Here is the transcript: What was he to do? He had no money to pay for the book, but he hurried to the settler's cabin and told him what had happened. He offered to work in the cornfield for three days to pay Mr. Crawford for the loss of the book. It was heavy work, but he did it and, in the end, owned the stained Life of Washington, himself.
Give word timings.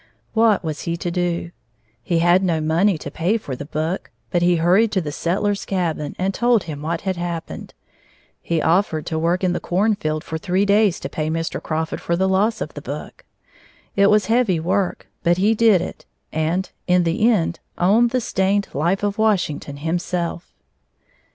What 0.33 0.63
was 0.63 0.81
he 0.81 0.97
to 0.97 1.11
do? 1.11 1.51
He 2.01 2.17
had 2.17 2.41
no 2.41 2.59
money 2.59 2.97
to 2.97 3.11
pay 3.11 3.37
for 3.37 3.55
the 3.55 3.65
book, 3.67 4.09
but 4.31 4.41
he 4.41 4.55
hurried 4.55 4.91
to 4.93 4.99
the 5.01 5.11
settler's 5.11 5.63
cabin 5.63 6.15
and 6.17 6.33
told 6.33 6.63
him 6.63 6.81
what 6.81 7.01
had 7.01 7.17
happened. 7.17 7.75
He 8.41 8.63
offered 8.63 9.05
to 9.05 9.19
work 9.19 9.43
in 9.43 9.53
the 9.53 9.59
cornfield 9.59 10.23
for 10.23 10.39
three 10.39 10.65
days 10.65 10.99
to 11.01 11.07
pay 11.09 11.29
Mr. 11.29 11.61
Crawford 11.61 12.01
for 12.01 12.15
the 12.15 12.27
loss 12.27 12.61
of 12.61 12.73
the 12.73 12.81
book. 12.81 13.25
It 13.95 14.09
was 14.09 14.25
heavy 14.25 14.59
work, 14.59 15.07
but 15.21 15.37
he 15.37 15.53
did 15.53 15.81
it 15.81 16.07
and, 16.33 16.71
in 16.87 17.03
the 17.03 17.29
end, 17.29 17.59
owned 17.77 18.09
the 18.09 18.21
stained 18.21 18.69
Life 18.73 19.03
of 19.03 19.19
Washington, 19.19 19.77
himself. 19.77 20.51